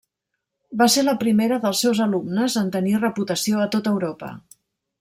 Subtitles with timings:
[0.81, 4.33] Va ser la primera dels seus alumnes en tenir reputació a tot Europa.